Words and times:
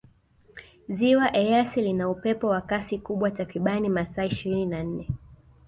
ziwa 0.95 1.27
eyasi 1.41 1.79
lina 1.85 2.05
upepo 2.13 2.45
wa 2.53 2.61
Kasi 2.61 2.97
kubwa 3.05 3.31
takribani 3.31 3.89
masaa 3.89 4.25
ishirini 4.25 4.65
na 4.65 4.83
nne 4.83 5.07